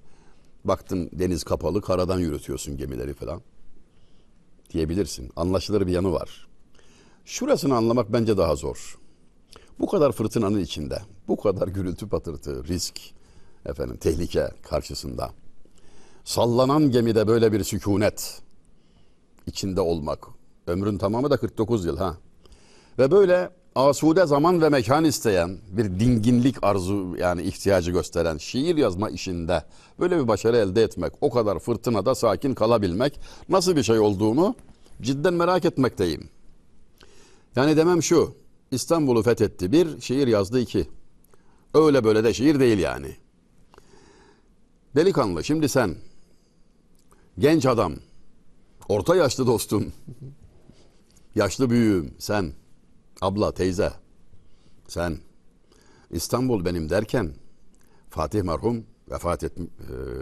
baktın 0.66 1.10
deniz 1.14 1.44
kapalı, 1.44 1.82
karadan 1.82 2.20
yürütüyorsun 2.20 2.78
gemileri 2.78 3.14
falan 3.14 3.42
diyebilirsin. 4.70 5.32
Anlaşılır 5.36 5.88
bir 5.88 5.92
yanı 5.92 6.14
var. 6.14 6.48
Şurasını 7.26 7.76
anlamak 7.76 8.14
bence 8.14 8.38
daha 8.38 8.56
zor. 8.56 9.00
Bu 9.80 9.88
kadar 9.88 10.12
fırtınanın 10.12 10.60
içinde, 10.60 11.02
bu 11.28 11.38
kadar 11.38 11.68
gürültü 11.68 12.10
patırtı, 12.10 12.68
risk, 12.68 13.00
efendim 13.66 13.98
tehlike 13.98 14.50
karşısında 14.64 15.32
sallanan 16.24 16.92
gemide 16.92 17.28
böyle 17.28 17.52
bir 17.52 17.64
sükunet 17.64 18.42
içinde 19.48 19.82
olmak. 19.82 20.28
Ömrün 20.68 20.98
tamamı 20.98 21.30
da 21.30 21.38
49 21.38 21.86
yıl 21.86 21.98
ha. 21.98 22.18
Ve 23.00 23.12
böyle 23.12 23.50
asude 23.76 24.26
zaman 24.26 24.62
ve 24.62 24.70
mekan 24.70 25.06
isteyen 25.06 25.58
bir 25.72 26.00
dinginlik 26.00 26.64
arzu 26.64 27.16
yani 27.18 27.44
ihtiyacı 27.44 27.92
gösteren 27.92 28.38
şiir 28.38 28.78
yazma 28.78 29.10
işinde 29.10 29.64
böyle 30.00 30.20
bir 30.20 30.28
başarı 30.28 30.58
elde 30.58 30.84
etmek, 30.84 31.14
o 31.22 31.30
kadar 31.30 31.60
fırtınada 31.60 32.16
sakin 32.16 32.54
kalabilmek 32.54 33.20
nasıl 33.50 33.76
bir 33.76 33.84
şey 33.84 34.00
olduğunu 34.00 34.56
cidden 35.02 35.34
merak 35.34 35.66
etmekteyim. 35.66 36.30
Yani 37.56 37.78
demem 37.78 38.04
şu, 38.04 38.36
İstanbul'u 38.72 39.24
fethetti 39.24 39.72
bir, 39.72 40.02
şiir 40.02 40.28
yazdı 40.28 40.60
iki. 40.60 40.88
Öyle 41.74 42.04
böyle 42.04 42.24
de 42.24 42.34
şiir 42.34 42.60
değil 42.60 42.80
yani. 42.80 43.16
Delikanlı 44.96 45.44
şimdi 45.44 45.70
sen, 45.70 45.96
genç 47.40 47.66
adam, 47.66 47.94
orta 48.90 49.16
yaşlı 49.16 49.48
dostum, 49.48 49.94
yaşlı 51.36 51.70
büyüğüm 51.70 52.14
sen, 52.20 52.54
abla, 53.22 53.52
teyze, 53.52 53.94
sen 54.88 55.18
İstanbul 56.12 56.66
benim 56.66 56.90
derken 56.90 57.34
Fatih 58.10 58.42
merhum 58.42 58.84
vefat 59.12 59.44
et, 59.44 59.58
e, 59.58 59.64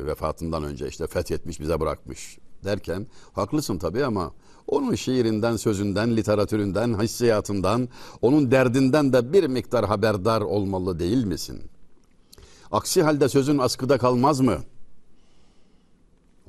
vefatından 0.06 0.64
önce 0.64 0.88
işte 0.88 1.08
fethetmiş 1.08 1.60
bize 1.60 1.80
bırakmış 1.80 2.38
derken 2.64 3.08
haklısın 3.34 3.78
tabii 3.78 4.06
ama 4.06 4.32
onun 4.68 4.96
şiirinden, 4.96 5.56
sözünden, 5.56 6.18
literatüründen, 6.18 7.02
hissiyatından, 7.02 7.90
onun 8.22 8.52
derdinden 8.52 9.14
de 9.14 9.34
bir 9.34 9.48
miktar 9.48 9.86
haberdar 9.86 10.42
olmalı 10.42 11.00
değil 11.00 11.24
misin? 11.24 11.62
Aksi 12.72 13.04
halde 13.04 13.30
sözün 13.30 13.58
askıda 13.58 13.98
kalmaz 13.98 14.40
mı? 14.40 14.58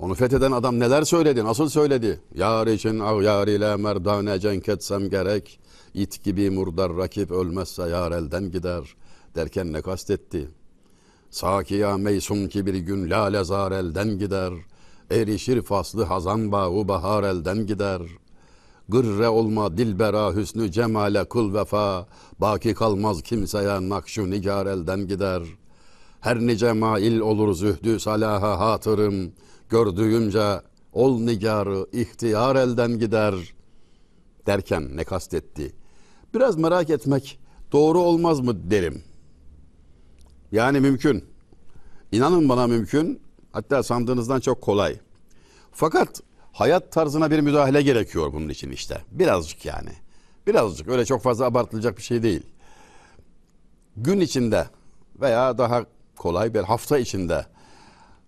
Onu 0.00 0.14
fetheden 0.14 0.52
adam 0.52 0.80
neler 0.80 1.02
söyledi, 1.02 1.45
nasıl 1.45 1.69
söyledi? 1.69 2.21
Yar 2.35 2.66
için 2.66 2.99
av 2.99 3.47
ile 3.49 3.76
merdane 3.76 4.38
cenk 4.40 4.69
etsem 4.69 5.11
gerek. 5.11 5.61
İt 5.95 6.25
gibi 6.25 6.50
murdar 6.50 6.97
rakip 6.97 7.30
ölmezse 7.30 7.83
yar 7.83 8.12
elden 8.12 8.50
gider. 8.50 8.97
Derken 9.35 9.73
ne 9.73 9.83
kastetti? 9.83 10.49
Sakiya 11.30 11.97
meysun 11.97 12.49
ki 12.49 12.66
bir 12.66 12.75
gün 12.75 13.11
lale 13.11 13.38
elden 13.76 14.19
gider.'' 14.19 14.71
Erişir 15.11 15.62
faslı 15.62 16.04
hazan 16.04 16.52
bağı 16.52 16.88
bahar 16.88 17.25
elden 17.25 17.66
gider. 17.66 18.02
Gırre 18.88 19.28
olma 19.28 19.76
dilbera 19.76 20.35
hüsnü 20.35 20.73
cemale 20.73 21.25
kul 21.25 21.54
vefa. 21.54 22.07
Baki 22.38 22.75
kalmaz 22.75 23.23
kimseye 23.23 23.88
nakşu 23.88 24.30
nigar 24.30 24.66
elden 24.66 25.07
gider. 25.07 25.42
Her 26.21 26.40
nice 26.40 26.73
mail 26.73 27.21
olur 27.21 27.54
zühdü 27.54 28.00
salaha 28.00 28.59
hatırım. 28.59 29.33
Gördüğümce 29.71 30.61
ol 30.93 31.21
nigarı 31.21 31.87
ihtiyar 31.93 32.57
elden 32.57 32.99
gider. 32.99 33.35
Derken 34.47 34.97
ne 34.97 35.05
kastetti? 35.05 35.75
Biraz 36.35 36.57
merak 36.57 36.91
etmek 36.91 37.39
doğru 37.73 37.99
olmaz 37.99 38.41
mı 38.41 38.71
derim. 38.71 39.03
Yani 40.53 40.81
mümkün. 40.81 41.25
İnanın 42.12 42.49
bana 42.49 42.67
mümkün. 42.67 43.21
Hatta 43.53 43.83
sandığınızdan 43.83 44.41
çok 44.41 44.62
kolay. 44.62 44.97
Fakat 45.73 46.21
hayat 46.53 46.93
tarzına 46.93 47.31
bir 47.31 47.41
müdahale 47.41 47.83
gerekiyor 47.83 48.33
bunun 48.33 48.49
için 48.49 48.71
işte. 48.71 49.05
Birazcık 49.11 49.65
yani. 49.65 49.91
Birazcık 50.47 50.89
öyle 50.89 51.05
çok 51.05 51.23
fazla 51.23 51.45
abartılacak 51.45 51.97
bir 51.97 52.03
şey 52.03 52.23
değil. 52.23 52.43
gün 53.97 54.21
içinde 54.21 54.67
veya 55.21 55.59
daha 55.59 55.85
kolay 56.17 56.55
bir 56.55 56.61
hafta 56.61 56.99
içinde 56.99 57.47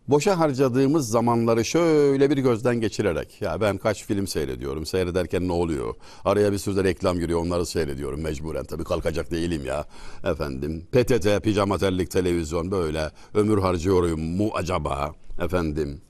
boşa 0.09 0.39
harcadığımız 0.39 1.09
zamanları 1.09 1.65
şöyle 1.65 2.31
bir 2.31 2.37
gözden 2.37 2.81
geçirerek 2.81 3.43
ya 3.43 3.61
ben 3.61 3.79
kaç 3.79 4.05
film 4.05 4.27
seyrediyorum 4.27 4.87
seyrederken 4.87 5.49
ne 5.49 5.53
oluyor? 5.53 5.95
Araya 6.25 6.53
bir 6.53 6.59
sürü 6.59 6.85
reklam 6.85 7.19
giriyor 7.19 7.41
onları 7.41 7.67
seyrediyorum 7.67 8.21
mecburen. 8.21 8.65
Tabii 8.65 8.85
kalkacak 8.85 9.31
değilim 9.31 9.67
ya. 9.67 9.85
Efendim 10.25 10.87
PTT 10.93 11.45
pijama 11.45 11.79
terlik 11.79 12.11
televizyon 12.11 12.71
böyle 12.71 13.11
ömür 13.35 13.59
harcıyorum 13.59 14.21
mu 14.21 14.51
acaba? 14.55 15.15
Efendim 15.41 16.01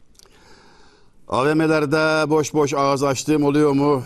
AVM'lerde 1.28 2.30
boş 2.30 2.54
boş 2.54 2.74
ağız 2.74 3.02
açtığım 3.02 3.44
oluyor 3.44 3.72
mu? 3.72 4.02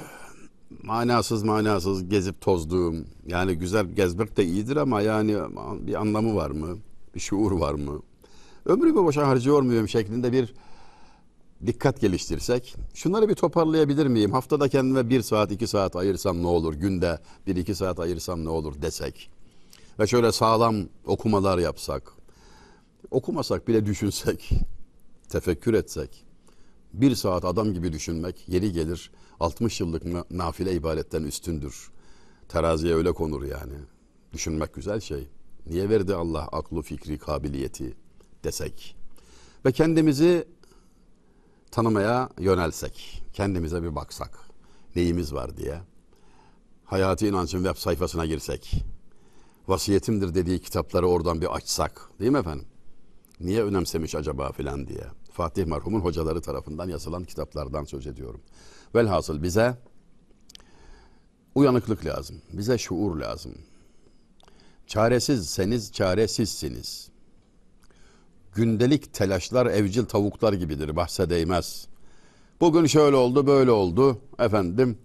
Manasız 0.82 1.42
manasız 1.42 2.08
gezip 2.08 2.40
tozduğum. 2.40 3.06
Yani 3.26 3.54
güzel 3.54 3.86
gezmek 3.86 4.36
de 4.36 4.44
iyidir 4.44 4.76
ama 4.76 5.00
yani 5.00 5.36
bir 5.80 6.00
anlamı 6.00 6.36
var 6.36 6.50
mı? 6.50 6.78
Bir 7.14 7.20
şuur 7.20 7.52
var 7.52 7.74
mı 7.74 8.02
ömrümü 8.66 9.04
boşa 9.04 9.28
harcıyor 9.28 9.62
muyum 9.62 9.88
şeklinde 9.88 10.32
bir 10.32 10.54
dikkat 11.66 12.00
geliştirsek. 12.00 12.76
Şunları 12.94 13.28
bir 13.28 13.34
toparlayabilir 13.34 14.06
miyim? 14.06 14.32
Haftada 14.32 14.68
kendime 14.68 15.08
bir 15.08 15.22
saat 15.22 15.52
iki 15.52 15.66
saat 15.66 15.96
ayırsam 15.96 16.42
ne 16.42 16.46
olur? 16.46 16.74
Günde 16.74 17.18
bir 17.46 17.56
iki 17.56 17.74
saat 17.74 18.00
ayırsam 18.00 18.44
ne 18.44 18.48
olur 18.48 18.82
desek. 18.82 19.30
Ve 19.98 20.06
şöyle 20.06 20.32
sağlam 20.32 20.76
okumalar 21.06 21.58
yapsak. 21.58 22.12
Okumasak 23.10 23.68
bile 23.68 23.86
düşünsek. 23.86 24.50
Tefekkür 25.28 25.74
etsek. 25.74 26.24
Bir 26.92 27.14
saat 27.14 27.44
adam 27.44 27.74
gibi 27.74 27.92
düşünmek 27.92 28.48
yeri 28.48 28.72
gelir 28.72 29.10
60 29.40 29.80
yıllık 29.80 30.30
nafile 30.30 30.72
ibadetten 30.72 31.22
üstündür. 31.22 31.90
Teraziye 32.48 32.94
öyle 32.94 33.12
konur 33.12 33.42
yani. 33.42 33.74
Düşünmek 34.32 34.74
güzel 34.74 35.00
şey. 35.00 35.28
Niye 35.66 35.88
verdi 35.88 36.14
Allah 36.14 36.42
aklı, 36.42 36.82
fikri, 36.82 37.18
kabiliyeti? 37.18 37.96
Desek 38.46 38.96
ve 39.64 39.72
kendimizi 39.72 40.48
tanımaya 41.70 42.28
yönelsek, 42.38 43.22
kendimize 43.32 43.82
bir 43.82 43.96
baksak, 43.96 44.38
neyimiz 44.96 45.34
var 45.34 45.56
diye, 45.56 45.80
Hayati 46.84 47.26
İnanç'ın 47.26 47.64
web 47.64 47.76
sayfasına 47.76 48.26
girsek, 48.26 48.84
vasiyetimdir 49.68 50.34
dediği 50.34 50.58
kitapları 50.58 51.06
oradan 51.06 51.40
bir 51.40 51.54
açsak, 51.54 52.10
değil 52.20 52.30
mi 52.30 52.38
efendim? 52.38 52.66
Niye 53.40 53.64
önemsemiş 53.64 54.14
acaba 54.14 54.52
filan 54.52 54.88
diye. 54.88 55.04
Fatih 55.32 55.64
merhumun 55.64 56.00
hocaları 56.00 56.40
tarafından 56.40 56.88
yazılan 56.88 57.24
kitaplardan 57.24 57.84
söz 57.84 58.06
ediyorum. 58.06 58.40
Velhasıl 58.94 59.42
bize 59.42 59.78
uyanıklık 61.54 62.04
lazım. 62.04 62.42
Bize 62.52 62.78
şuur 62.78 63.16
lazım. 63.16 63.52
Çaresizseniz 64.86 65.92
çaresizsiniz 65.92 67.08
gündelik 68.56 69.12
telaşlar 69.12 69.66
evcil 69.66 70.04
tavuklar 70.04 70.52
gibidir 70.52 70.96
bahse 70.96 71.30
değmez. 71.30 71.86
Bugün 72.60 72.86
şöyle 72.86 73.16
oldu 73.16 73.46
böyle 73.46 73.70
oldu 73.70 74.18
efendim. 74.38 74.98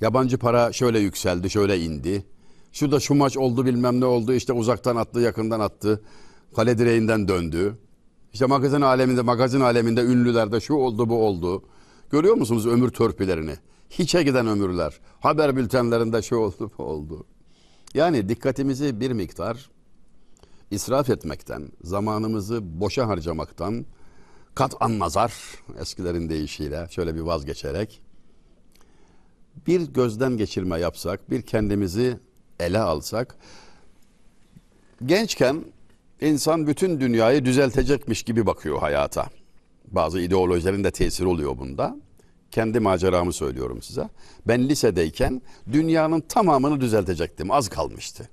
Yabancı 0.00 0.38
para 0.38 0.72
şöyle 0.72 0.98
yükseldi 0.98 1.50
şöyle 1.50 1.80
indi. 1.80 2.24
Şurada 2.72 3.00
şu 3.00 3.14
maç 3.14 3.36
oldu 3.36 3.66
bilmem 3.66 4.00
ne 4.00 4.04
oldu 4.04 4.32
işte 4.32 4.52
uzaktan 4.52 4.96
attı 4.96 5.20
yakından 5.20 5.60
attı. 5.60 6.02
Kale 6.56 6.78
direğinden 6.78 7.28
döndü. 7.28 7.78
İşte 8.32 8.46
magazin 8.46 8.80
aleminde 8.80 9.22
magazin 9.22 9.60
aleminde 9.60 10.02
ünlülerde 10.02 10.60
şu 10.60 10.74
oldu 10.74 11.08
bu 11.08 11.26
oldu. 11.26 11.62
Görüyor 12.10 12.34
musunuz 12.34 12.66
ömür 12.66 12.90
törpülerini? 12.90 13.54
Hiçe 13.90 14.22
giden 14.22 14.46
ömürler. 14.46 15.00
Haber 15.20 15.56
bültenlerinde 15.56 16.22
şu 16.22 16.36
oldu 16.36 16.70
bu 16.78 16.82
oldu. 16.82 17.26
Yani 17.94 18.28
dikkatimizi 18.28 19.00
bir 19.00 19.10
miktar 19.10 19.70
israf 20.70 21.10
etmekten, 21.10 21.68
zamanımızı 21.82 22.80
boşa 22.80 23.08
harcamaktan 23.08 23.86
kat'an 24.54 24.98
nazar 24.98 25.32
eskilerin 25.80 26.28
deyişiyle 26.28 26.86
şöyle 26.90 27.14
bir 27.14 27.20
vazgeçerek 27.20 28.00
bir 29.66 29.80
gözden 29.80 30.36
geçirme 30.36 30.78
yapsak, 30.78 31.30
bir 31.30 31.42
kendimizi 31.42 32.18
ele 32.60 32.78
alsak 32.78 33.36
gençken 35.06 35.64
insan 36.20 36.66
bütün 36.66 37.00
dünyayı 37.00 37.44
düzeltecekmiş 37.44 38.22
gibi 38.22 38.46
bakıyor 38.46 38.78
hayata. 38.78 39.26
Bazı 39.86 40.20
ideolojilerin 40.20 40.84
de 40.84 40.90
tesiri 40.90 41.26
oluyor 41.26 41.58
bunda. 41.58 41.96
Kendi 42.50 42.80
maceramı 42.80 43.32
söylüyorum 43.32 43.82
size. 43.82 44.08
Ben 44.46 44.68
lisedeyken 44.68 45.42
dünyanın 45.72 46.20
tamamını 46.20 46.80
düzeltecektim. 46.80 47.50
Az 47.50 47.68
kalmıştı. 47.68 48.28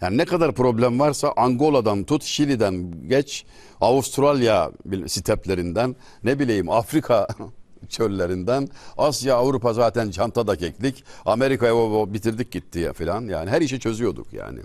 Yani 0.00 0.18
ne 0.18 0.24
kadar 0.24 0.52
problem 0.52 1.00
varsa 1.00 1.32
Angola'dan 1.36 2.04
tut, 2.04 2.22
Şili'den 2.22 3.08
geç, 3.08 3.44
Avustralya 3.80 4.70
steplerinden, 5.06 5.96
ne 6.24 6.38
bileyim 6.38 6.70
Afrika 6.70 7.28
çöllerinden, 7.88 8.68
Asya, 8.98 9.36
Avrupa 9.36 9.72
zaten 9.72 10.10
çantada 10.10 10.56
keklik, 10.56 11.04
Amerika'ya 11.26 11.74
bitirdik 12.14 12.52
gitti 12.52 12.78
ya 12.78 12.92
filan. 12.92 13.28
Yani 13.28 13.50
her 13.50 13.60
işi 13.60 13.80
çözüyorduk 13.80 14.32
yani. 14.32 14.60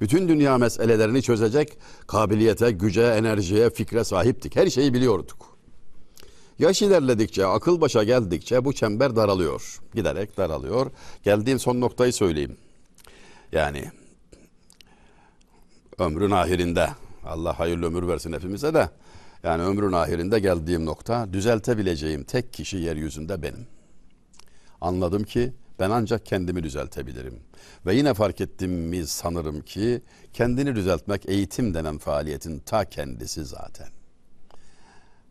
Bütün 0.00 0.28
dünya 0.28 0.58
meselelerini 0.58 1.22
çözecek 1.22 1.78
kabiliyete, 2.06 2.70
güce, 2.70 3.02
enerjiye, 3.02 3.70
fikre 3.70 4.04
sahiptik. 4.04 4.56
Her 4.56 4.70
şeyi 4.70 4.94
biliyorduk. 4.94 5.58
Yaş 6.58 6.82
ilerledikçe, 6.82 7.46
akıl 7.46 7.80
başa 7.80 8.04
geldikçe 8.04 8.64
bu 8.64 8.72
çember 8.72 9.16
daralıyor. 9.16 9.78
Giderek 9.94 10.36
daralıyor. 10.36 10.90
Geldiğim 11.24 11.58
son 11.58 11.80
noktayı 11.80 12.12
söyleyeyim. 12.12 12.56
Yani 13.52 13.84
ömrün 15.98 16.30
ahirinde 16.30 16.88
Allah 17.24 17.58
hayırlı 17.58 17.86
ömür 17.86 18.08
versin 18.08 18.32
hepimize 18.32 18.74
de 18.74 18.90
yani 19.42 19.62
ömrün 19.62 19.92
ahirinde 19.92 20.38
geldiğim 20.38 20.86
nokta 20.86 21.32
düzeltebileceğim 21.32 22.24
tek 22.24 22.52
kişi 22.52 22.76
yeryüzünde 22.76 23.42
benim. 23.42 23.66
Anladım 24.80 25.24
ki 25.24 25.52
ben 25.78 25.90
ancak 25.90 26.26
kendimi 26.26 26.62
düzeltebilirim. 26.62 27.40
Ve 27.86 27.94
yine 27.94 28.14
fark 28.14 28.40
ettim 28.40 28.70
mi 28.70 29.06
sanırım 29.06 29.60
ki 29.60 30.02
kendini 30.32 30.76
düzeltmek 30.76 31.28
eğitim 31.28 31.74
denen 31.74 31.98
faaliyetin 31.98 32.58
ta 32.58 32.84
kendisi 32.84 33.44
zaten. 33.44 33.88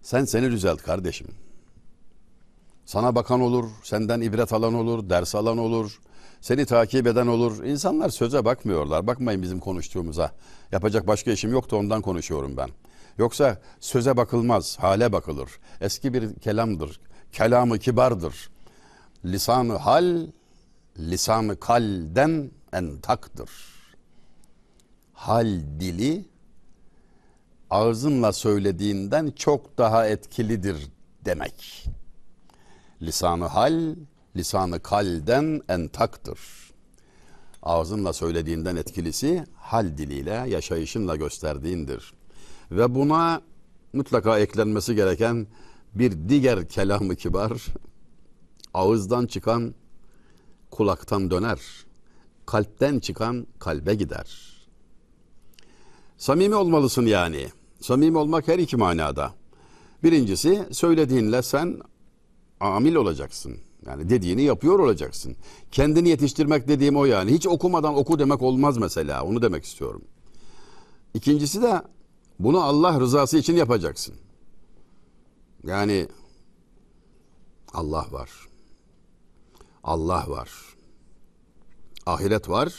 Sen 0.01 0.25
seni 0.25 0.51
düzelt 0.51 0.81
kardeşim. 0.81 1.27
Sana 2.85 3.15
bakan 3.15 3.41
olur, 3.41 3.69
senden 3.83 4.21
ibret 4.21 4.53
alan 4.53 4.73
olur, 4.73 5.09
ders 5.09 5.35
alan 5.35 5.57
olur, 5.57 5.99
seni 6.41 6.65
takip 6.65 7.07
eden 7.07 7.27
olur. 7.27 7.63
İnsanlar 7.63 8.09
söze 8.09 8.45
bakmıyorlar. 8.45 9.07
Bakmayın 9.07 9.41
bizim 9.41 9.59
konuştuğumuza. 9.59 10.31
Yapacak 10.71 11.07
başka 11.07 11.31
işim 11.31 11.51
yoktu 11.51 11.75
ondan 11.75 12.01
konuşuyorum 12.01 12.57
ben. 12.57 12.69
Yoksa 13.17 13.61
söze 13.79 14.17
bakılmaz, 14.17 14.79
hale 14.79 15.11
bakılır. 15.11 15.49
Eski 15.81 16.13
bir 16.13 16.33
kelamdır. 16.33 16.99
Kelamı 17.31 17.79
kibardır. 17.79 18.49
Lisanı 19.25 19.75
hal, 19.75 20.27
lisanı 20.97 21.59
kalden 21.59 22.51
entaktır. 22.73 23.49
Hal 25.13 25.61
dili 25.79 26.25
ağzınla 27.69 28.33
söylediğinden 28.33 29.33
çok 29.35 29.77
daha 29.77 30.07
etkilidir 30.07 30.91
demek. 31.25 31.85
Lisanı 33.01 33.45
hal, 33.45 33.95
lisanı 34.35 34.79
kalden 34.79 35.61
entaktır. 35.69 36.66
Ağzınla 37.63 38.13
söylediğinden 38.13 38.75
etkilisi 38.75 39.45
hal 39.55 39.97
diliyle, 39.97 40.45
yaşayışınla 40.47 41.15
gösterdiğindir. 41.15 42.13
Ve 42.71 42.95
buna 42.95 43.41
mutlaka 43.93 44.39
eklenmesi 44.39 44.95
gereken 44.95 45.47
bir 45.95 46.29
diğer 46.29 46.69
kelamı 46.69 47.15
kibar, 47.15 47.65
ağızdan 48.73 49.25
çıkan 49.25 49.75
kulaktan 50.71 51.31
döner, 51.31 51.59
kalpten 52.45 52.99
çıkan 52.99 53.47
kalbe 53.59 53.95
gider. 53.95 54.57
Samimi 56.17 56.55
olmalısın 56.55 57.05
yani. 57.05 57.47
Samimi 57.81 58.17
olmak 58.17 58.47
her 58.47 58.59
iki 58.59 58.77
manada. 58.77 59.33
Birincisi 60.03 60.67
söylediğinle 60.71 61.41
sen 61.41 61.79
amil 62.59 62.95
olacaksın. 62.95 63.57
Yani 63.85 64.09
dediğini 64.09 64.41
yapıyor 64.41 64.79
olacaksın. 64.79 65.35
Kendini 65.71 66.09
yetiştirmek 66.09 66.67
dediğim 66.67 66.97
o 66.97 67.05
yani. 67.05 67.31
Hiç 67.31 67.47
okumadan 67.47 67.95
oku 67.95 68.19
demek 68.19 68.41
olmaz 68.41 68.77
mesela. 68.77 69.23
Onu 69.23 69.41
demek 69.41 69.63
istiyorum. 69.63 70.01
İkincisi 71.13 71.61
de 71.61 71.81
bunu 72.39 72.63
Allah 72.63 72.99
rızası 72.99 73.37
için 73.37 73.55
yapacaksın. 73.55 74.15
Yani 75.63 76.07
Allah 77.73 78.05
var. 78.11 78.29
Allah 79.83 80.25
var. 80.27 80.49
Ahiret 82.05 82.49
var 82.49 82.73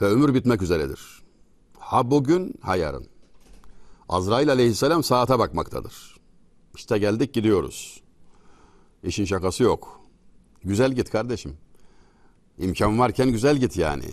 ve 0.00 0.06
ömür 0.06 0.34
bitmek 0.34 0.62
üzeredir. 0.62 1.22
Ha 1.78 2.10
bugün 2.10 2.54
ha 2.60 2.76
yarın. 2.76 3.06
Azrail 4.08 4.50
aleyhisselam 4.50 5.02
saate 5.02 5.38
bakmaktadır. 5.38 6.16
İşte 6.74 6.98
geldik 6.98 7.34
gidiyoruz. 7.34 8.02
İşin 9.02 9.24
şakası 9.24 9.62
yok. 9.62 9.97
Güzel 10.64 10.92
git 10.92 11.10
kardeşim. 11.10 11.56
İmkan 12.58 12.98
varken 12.98 13.30
güzel 13.30 13.56
git 13.56 13.76
yani. 13.76 14.10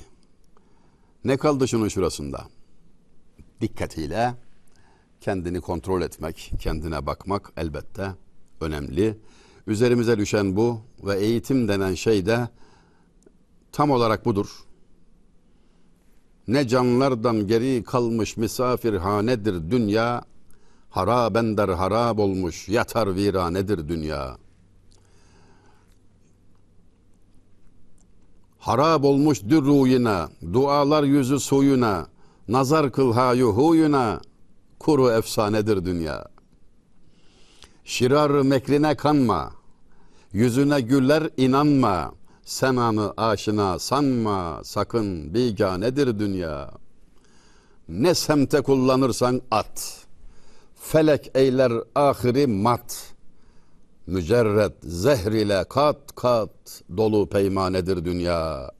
Ne 1.23 1.37
kaldı 1.37 1.67
şunun 1.67 1.87
şurasında? 1.87 2.47
Dikkatiyle 3.61 4.35
kendini 5.21 5.61
kontrol 5.61 6.01
etmek, 6.01 6.51
kendine 6.59 7.05
bakmak 7.05 7.53
elbette 7.57 8.11
önemli. 8.61 9.17
Üzerimize 9.67 10.17
düşen 10.17 10.55
bu 10.55 10.81
ve 11.03 11.19
eğitim 11.19 11.67
denen 11.67 11.93
şey 11.93 12.25
de 12.25 12.49
tam 13.71 13.91
olarak 13.91 14.25
budur. 14.25 14.65
Ne 16.47 16.67
canlardan 16.67 17.47
geri 17.47 17.83
kalmış 17.83 18.37
misafirhanedir 18.37 19.71
dünya, 19.71 20.21
harabender 20.89 21.69
harab 21.69 22.17
olmuş 22.17 22.69
yatar 22.69 23.15
viranedir 23.15 23.87
dünya. 23.87 24.37
Harab 28.65 29.03
olmuş 29.03 29.43
dürruyuna, 29.43 30.29
dualar 30.53 31.03
yüzü 31.03 31.39
suyuna, 31.39 32.07
nazar 32.47 32.91
kıl 32.91 33.13
hayu 33.13 33.47
huyuna, 33.47 34.21
kuru 34.79 35.11
efsanedir 35.11 35.85
dünya. 35.85 36.25
Şirar 37.83 38.29
mekrine 38.29 38.95
kanma, 38.95 39.51
yüzüne 40.33 40.81
güller 40.81 41.29
inanma, 41.37 42.13
sen 42.45 42.75
anı 42.75 43.13
aşina 43.17 43.79
sanma, 43.79 44.61
sakın 44.63 45.33
biganedir 45.33 46.19
dünya. 46.19 46.71
Ne 47.89 48.15
semte 48.15 48.61
kullanırsan 48.61 49.41
at, 49.51 50.05
felek 50.75 51.31
eyler 51.35 51.71
ahiri 51.95 52.47
mat.'' 52.47 53.14
Mücerret 54.07 54.73
zehr 54.83 55.31
ile 55.31 55.63
kat 55.69 56.15
kat 56.15 56.81
dolu 56.97 57.29
peymanedir 57.29 58.05
dünya. 58.05 58.71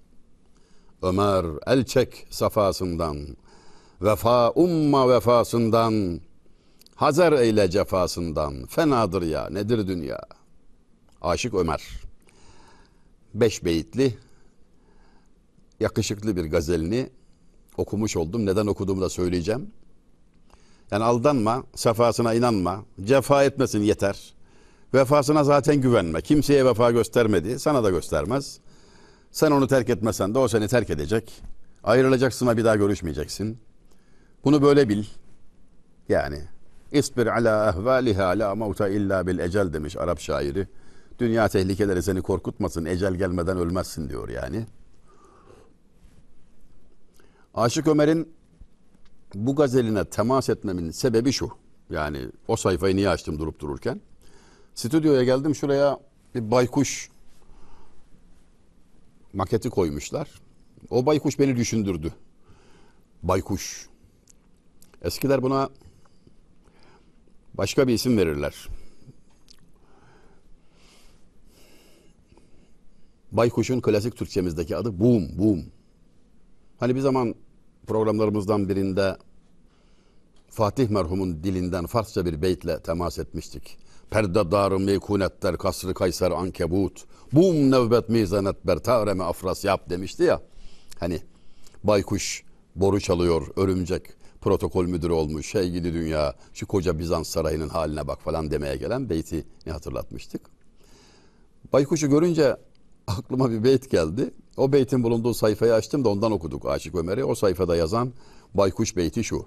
Ömer 1.01 1.45
el 1.67 1.85
çek 1.85 2.27
safasından, 2.29 3.17
vefa 4.01 4.51
umma 4.51 5.09
vefasından, 5.09 6.21
Hazar 6.95 7.33
eyle 7.33 7.69
cefasından, 7.69 8.65
fenadır 8.65 9.21
ya 9.21 9.49
nedir 9.49 9.88
dünya? 9.88 10.21
Aşık 11.21 11.53
Ömer. 11.53 11.81
Beş 13.33 13.65
beyitli, 13.65 14.17
yakışıklı 15.79 16.35
bir 16.35 16.45
gazelini 16.45 17.09
okumuş 17.77 18.17
oldum. 18.17 18.45
Neden 18.45 18.67
okuduğumu 18.67 19.01
da 19.01 19.09
söyleyeceğim. 19.09 19.71
Yani 20.91 21.03
aldanma, 21.03 21.63
safasına 21.75 22.33
inanma, 22.33 22.85
cefa 23.03 23.43
etmesin 23.43 23.81
yeter. 23.81 24.35
Vefasına 24.93 25.43
zaten 25.43 25.82
güvenme. 25.82 26.21
Kimseye 26.21 26.65
vefa 26.65 26.91
göstermedi. 26.91 27.60
Sana 27.60 27.84
da 27.84 27.89
göstermez. 27.89 28.60
Sen 29.32 29.52
onu 29.52 29.67
terk 29.67 29.89
etmesen 29.89 30.34
de 30.34 30.39
o 30.39 30.48
seni 30.48 30.67
terk 30.67 30.89
edecek. 30.89 31.41
Ayrılacaksın 31.84 32.45
ama 32.45 32.58
bir 32.58 32.65
daha 32.65 32.76
görüşmeyeceksin. 32.76 33.58
Bunu 34.43 34.62
böyle 34.62 34.89
bil. 34.89 35.04
Yani 36.10 36.41
İsbir 36.91 37.28
ala 37.28 37.69
ehvaliha 37.69 38.28
la 38.28 38.56
mauta 38.56 38.88
illa 38.88 39.28
bil 39.28 39.39
ecel 39.39 39.74
demiş 39.74 39.98
Arap 39.98 40.19
şairi. 40.19 40.67
Dünya 41.19 41.48
tehlikeleri 41.48 42.04
seni 42.04 42.21
korkutmasın. 42.21 42.86
Ecel 42.86 43.15
gelmeden 43.15 43.58
ölmezsin 43.58 44.10
diyor 44.10 44.30
yani. 44.30 44.65
Aşık 47.54 47.88
Ömer'in 47.88 48.34
bu 49.34 49.56
gazeline 49.56 50.06
temas 50.06 50.50
etmemin 50.50 50.91
sebebi 50.91 51.32
şu. 51.32 51.50
Yani 51.89 52.19
o 52.48 52.56
sayfayı 52.56 52.95
niye 52.95 53.10
açtım 53.10 53.39
durup 53.39 53.60
dururken? 53.60 54.02
Stüdyoya 54.75 55.23
geldim 55.23 55.55
şuraya 55.55 55.99
bir 56.35 56.51
baykuş 56.51 57.09
maketi 59.33 59.69
koymuşlar. 59.69 60.41
O 60.89 61.05
baykuş 61.05 61.39
beni 61.39 61.57
düşündürdü. 61.57 62.13
Baykuş. 63.23 63.89
Eskiler 65.01 65.43
buna 65.43 65.69
başka 67.53 67.88
bir 67.88 67.93
isim 67.93 68.17
verirler. 68.17 68.67
Baykuş'un 73.31 73.81
klasik 73.81 74.17
Türkçemizdeki 74.17 74.77
adı 74.77 74.99
boom, 74.99 75.38
boom. 75.38 75.65
Hani 76.79 76.95
bir 76.95 76.99
zaman 76.99 77.35
programlarımızdan 77.88 78.69
birinde 78.69 79.17
Fatih 80.49 80.89
merhumun 80.89 81.43
dilinden 81.43 81.85
Farsça 81.85 82.25
bir 82.25 82.41
beytle 82.41 82.79
temas 82.79 83.19
etmiştik. 83.19 83.77
Perde 84.10 84.52
darı 84.52 84.80
meykunetler 84.80 85.58
kasrı 85.58 85.94
kayser 85.94 86.32
ankebut. 86.32 87.06
Bum 87.34 87.72
nevbet 87.72 88.10
mizanet 88.10 88.68
ber 88.68 88.80
tareme 88.80 89.24
afras 89.24 89.65
yap 89.65 89.89
demişti 89.89 90.24
ya. 90.24 90.41
Hani 91.00 91.22
baykuş 91.84 92.44
boru 92.76 93.00
çalıyor 93.00 93.48
örümcek 93.56 94.04
protokol 94.41 94.86
müdürü 94.86 95.13
olmuş 95.13 95.48
şey 95.52 95.70
gidi 95.72 95.94
dünya 95.94 96.36
şu 96.54 96.68
koca 96.68 97.00
Bizans 97.00 97.28
sarayının 97.28 97.70
haline 97.70 98.08
bak 98.08 98.22
falan 98.22 98.52
demeye 98.52 98.76
gelen 98.76 99.10
beyti 99.10 99.46
ne 99.65 99.72
hatırlatmıştık. 99.72 100.41
Baykuşu 101.74 102.10
görünce 102.10 102.58
aklıma 103.08 103.52
bir 103.52 103.63
beyt 103.63 103.91
geldi. 103.91 104.32
O 104.58 104.72
beytin 104.72 105.04
bulunduğu 105.04 105.34
sayfayı 105.34 105.74
açtım 105.74 106.06
da 106.06 106.10
ondan 106.10 106.32
okuduk 106.32 106.65
Aşık 106.65 106.96
Ömer'i. 106.96 107.24
O 107.24 107.36
sayfada 107.36 107.76
yazan 107.76 108.13
baykuş 108.54 108.96
beyti 108.96 109.24
şu. 109.24 109.46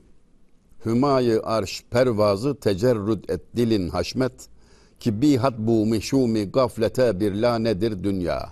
Hümayı 0.88 1.40
arş 1.44 1.85
pervazı 1.90 2.55
tecerrüd 2.55 3.24
et 3.29 3.40
dilin 3.57 3.88
haşmet 3.88 4.33
ki 5.01 5.22
bihat 5.22 5.59
bu 5.59 5.87
meşumi 5.87 6.44
gaflete 6.44 7.20
bir 7.20 7.35
lanedir 7.35 8.05
dünya. 8.05 8.48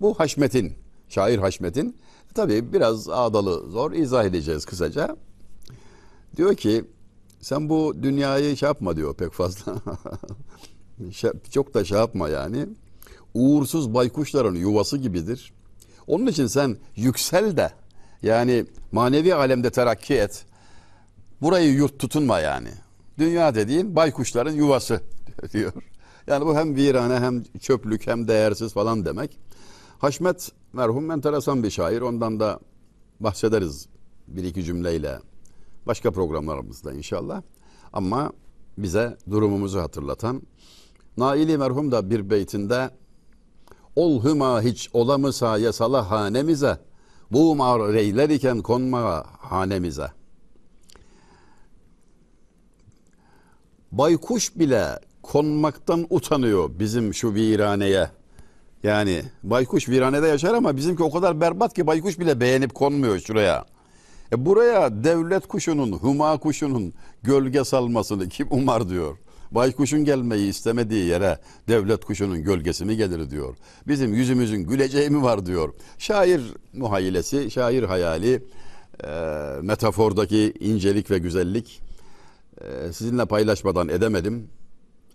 Bu 0.00 0.14
Haşmet'in, 0.14 0.72
şair 1.08 1.38
Haşmet'in 1.38 1.96
tabi 2.34 2.72
biraz 2.72 3.08
ağdalı 3.08 3.70
zor 3.70 3.92
izah 3.92 4.24
edeceğiz 4.24 4.64
kısaca. 4.64 5.16
Diyor 6.36 6.54
ki 6.54 6.84
sen 7.40 7.68
bu 7.68 7.94
dünyayı 8.02 8.56
şey 8.56 8.66
yapma 8.66 8.96
diyor 8.96 9.14
pek 9.14 9.32
fazla. 9.32 9.74
Çok 11.50 11.74
da 11.74 11.84
şey 11.84 11.98
yapma 11.98 12.28
yani. 12.28 12.66
Uğursuz 13.34 13.94
baykuşların 13.94 14.54
yuvası 14.54 14.98
gibidir. 14.98 15.52
Onun 16.06 16.26
için 16.26 16.46
sen 16.46 16.76
yüksel 16.96 17.56
de 17.56 17.70
yani 18.22 18.64
manevi 18.92 19.34
alemde 19.34 19.70
terakki 19.70 20.14
et. 20.14 20.47
Burayı 21.42 21.72
yurt 21.72 21.98
tutunma 21.98 22.40
yani. 22.40 22.68
Dünya 23.18 23.54
dediğin 23.54 23.96
baykuşların 23.96 24.52
yuvası 24.52 25.00
diyor. 25.52 25.72
Yani 26.26 26.46
bu 26.46 26.56
hem 26.56 26.76
virane 26.76 27.14
hem 27.14 27.42
çöplük 27.42 28.06
hem 28.06 28.28
değersiz 28.28 28.72
falan 28.72 29.04
demek. 29.04 29.38
Haşmet 29.98 30.52
merhum 30.72 31.10
enteresan 31.10 31.62
bir 31.62 31.70
şair. 31.70 32.00
Ondan 32.00 32.40
da 32.40 32.60
bahsederiz 33.20 33.88
bir 34.28 34.44
iki 34.44 34.64
cümleyle. 34.64 35.18
Başka 35.86 36.10
programlarımızda 36.10 36.92
inşallah. 36.92 37.42
Ama 37.92 38.32
bize 38.78 39.16
durumumuzu 39.30 39.80
hatırlatan 39.80 40.42
Naili 41.16 41.58
merhum 41.58 41.92
da 41.92 42.10
bir 42.10 42.30
beytinde 42.30 42.90
Ol 43.96 44.24
hüma 44.24 44.62
hiç 44.62 44.90
olamısa 44.92 45.58
yasala 45.58 46.10
hanemize 46.10 46.80
bu 47.30 47.56
mar 47.56 47.92
reyler 47.92 48.28
iken 48.30 48.62
konma 48.62 49.24
hanemize. 49.38 50.17
Baykuş 53.92 54.58
bile 54.58 54.98
konmaktan 55.22 56.06
utanıyor 56.10 56.70
bizim 56.78 57.14
şu 57.14 57.34
viraneye. 57.34 58.10
Yani 58.82 59.22
baykuş 59.42 59.88
viranede 59.88 60.26
yaşar 60.26 60.54
ama 60.54 60.76
bizimki 60.76 61.02
o 61.02 61.10
kadar 61.10 61.40
berbat 61.40 61.74
ki 61.74 61.86
baykuş 61.86 62.18
bile 62.18 62.40
beğenip 62.40 62.74
konmuyor 62.74 63.18
şuraya. 63.18 63.64
E 64.32 64.46
buraya 64.46 65.04
devlet 65.04 65.46
kuşunun, 65.46 65.92
huma 65.92 66.38
kuşunun 66.38 66.94
gölge 67.22 67.64
salmasını 67.64 68.28
kim 68.28 68.46
umar 68.50 68.88
diyor. 68.88 69.16
Baykuşun 69.50 70.04
gelmeyi 70.04 70.48
istemediği 70.48 71.04
yere 71.06 71.38
devlet 71.68 72.04
kuşunun 72.04 72.42
gölgesi 72.42 72.84
mi 72.84 72.96
gelir 72.96 73.30
diyor. 73.30 73.56
Bizim 73.86 74.14
yüzümüzün 74.14 74.62
güleceği 74.62 75.10
mi 75.10 75.22
var 75.22 75.46
diyor. 75.46 75.74
Şair 75.98 76.40
muhayyilesi, 76.72 77.50
şair 77.50 77.82
hayali, 77.82 78.42
e, 79.04 79.08
metafordaki 79.62 80.54
incelik 80.60 81.10
ve 81.10 81.18
güzellik 81.18 81.87
e, 82.60 82.92
sizinle 82.92 83.24
paylaşmadan 83.24 83.88
edemedim. 83.88 84.50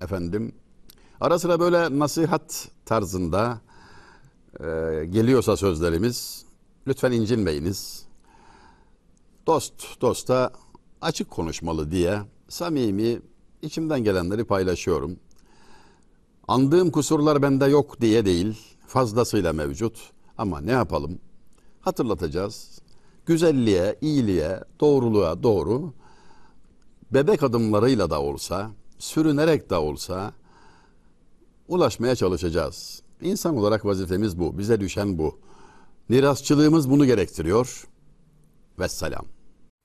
Efendim 0.01 0.55
ara 1.21 1.39
sıra 1.39 1.59
böyle 1.59 1.99
nasihat 1.99 2.67
tarzında 2.85 3.61
e, 4.59 4.65
geliyorsa 5.05 5.57
sözlerimiz 5.57 6.45
lütfen 6.87 7.11
incinmeyiniz. 7.11 8.05
Dost 9.47 10.01
dosta 10.01 10.51
açık 11.01 11.29
konuşmalı 11.29 11.91
diye 11.91 12.19
samimi 12.49 13.21
içimden 13.61 14.03
gelenleri 14.03 14.43
paylaşıyorum. 14.43 15.19
Andığım 16.47 16.91
kusurlar 16.91 17.41
bende 17.41 17.65
yok 17.65 18.01
diye 18.01 18.25
değil, 18.25 18.59
fazlasıyla 18.87 19.53
mevcut. 19.53 20.11
Ama 20.37 20.61
ne 20.61 20.71
yapalım? 20.71 21.19
Hatırlatacağız. 21.81 22.79
Güzelliğe, 23.25 23.95
iyiliğe, 24.01 24.63
doğruluğa 24.79 25.43
doğru 25.43 25.93
bebek 27.13 27.43
adımlarıyla 27.43 28.09
da 28.09 28.21
olsa, 28.21 28.71
sürünerek 28.99 29.69
de 29.69 29.75
olsa 29.75 30.33
ulaşmaya 31.67 32.15
çalışacağız. 32.15 33.01
İnsan 33.21 33.57
olarak 33.57 33.85
vazifemiz 33.85 34.39
bu. 34.39 34.57
Bize 34.57 34.79
düşen 34.79 35.17
bu. 35.17 35.39
Mirasçılığımız 36.09 36.89
bunu 36.89 37.05
gerektiriyor. 37.05 37.87
Vesselam. 38.79 39.25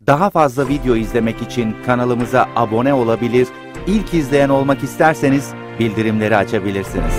Daha 0.07 0.31
fazla 0.31 0.69
video 0.69 0.97
izlemek 0.97 1.43
için 1.43 1.77
kanalımıza 1.87 2.49
abone 2.57 2.95
olabilir, 2.95 3.49
ilk 3.87 4.15
izleyen 4.15 4.49
olmak 4.49 4.83
isterseniz 4.83 5.53
bildirimleri 5.79 6.37
açabilirsiniz. 6.37 7.15